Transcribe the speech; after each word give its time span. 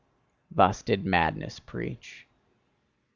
Thus 0.49 0.81
did 0.81 1.05
madness 1.05 1.59
preach. 1.59 2.25